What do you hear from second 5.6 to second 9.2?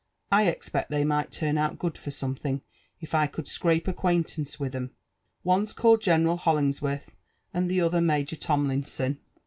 called General Uolingsworth, and the other Major Tpmlinson."